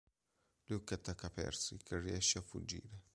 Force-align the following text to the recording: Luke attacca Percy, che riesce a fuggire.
Luke 0.65 0.93
attacca 0.95 1.29
Percy, 1.29 1.77
che 1.83 1.99
riesce 1.99 2.39
a 2.39 2.41
fuggire. 2.41 3.03